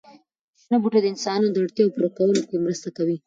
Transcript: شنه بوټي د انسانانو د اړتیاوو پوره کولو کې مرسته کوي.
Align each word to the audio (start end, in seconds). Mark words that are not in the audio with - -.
شنه 0.61 0.77
بوټي 0.81 0.99
د 1.01 1.07
انسانانو 1.13 1.47
د 1.53 1.57
اړتیاوو 1.63 1.93
پوره 1.95 2.09
کولو 2.17 2.41
کې 2.49 2.63
مرسته 2.65 2.89
کوي. 2.97 3.17